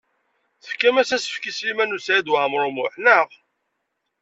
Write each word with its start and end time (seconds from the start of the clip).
Tefkam-as 0.63 1.09
asefk 1.15 1.43
i 1.49 1.51
Sliman 1.51 1.95
U 1.97 1.99
Saɛid 2.01 2.31
Waɛmaṛ 2.31 2.63
U 2.69 2.71
Muḥ, 2.75 2.93
naɣ? 3.03 3.27